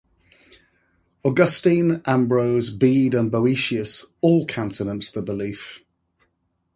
[1.23, 5.83] Augustine, Ambrose, Bede, and Boetius all countenanced the belief.